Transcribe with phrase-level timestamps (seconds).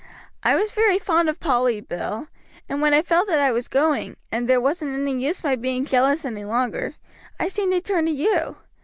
[0.41, 2.27] I was very fond of Polly, Bill,
[2.67, 5.85] and when I felt that I was going, and there wasn't any use my being
[5.85, 6.95] jealous any longer,
[7.39, 8.55] I seemed to turn to you.